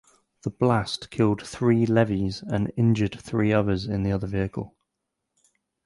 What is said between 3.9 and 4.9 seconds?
the other vehicle.